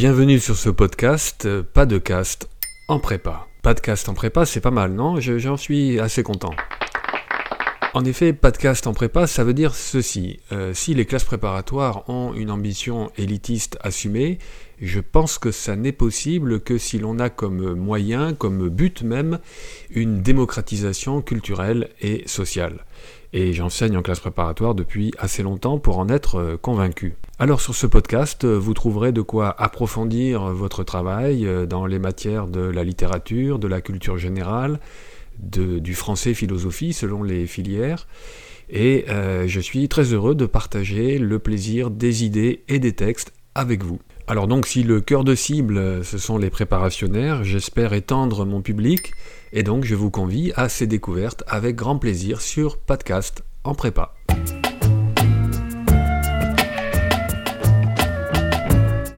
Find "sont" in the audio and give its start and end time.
46.18-46.36